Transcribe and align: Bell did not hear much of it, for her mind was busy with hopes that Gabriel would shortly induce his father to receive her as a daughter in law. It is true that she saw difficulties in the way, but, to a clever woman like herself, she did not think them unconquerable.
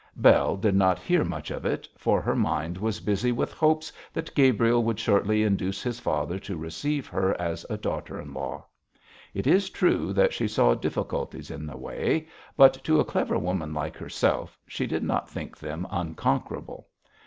Bell 0.15 0.57
did 0.57 0.73
not 0.73 0.97
hear 0.97 1.23
much 1.23 1.51
of 1.51 1.63
it, 1.63 1.87
for 1.95 2.23
her 2.23 2.35
mind 2.35 2.75
was 2.75 2.99
busy 2.99 3.31
with 3.31 3.53
hopes 3.53 3.93
that 4.13 4.33
Gabriel 4.33 4.83
would 4.83 4.99
shortly 4.99 5.43
induce 5.43 5.83
his 5.83 5.99
father 5.99 6.39
to 6.39 6.57
receive 6.57 7.05
her 7.05 7.39
as 7.39 7.67
a 7.69 7.77
daughter 7.77 8.19
in 8.19 8.33
law. 8.33 8.65
It 9.35 9.45
is 9.45 9.69
true 9.69 10.11
that 10.13 10.33
she 10.33 10.47
saw 10.47 10.73
difficulties 10.73 11.51
in 11.51 11.67
the 11.67 11.77
way, 11.77 12.27
but, 12.57 12.83
to 12.83 12.99
a 12.99 13.05
clever 13.05 13.37
woman 13.37 13.75
like 13.75 13.95
herself, 13.95 14.57
she 14.65 14.87
did 14.87 15.03
not 15.03 15.29
think 15.29 15.55
them 15.55 15.85
unconquerable. 15.91 16.87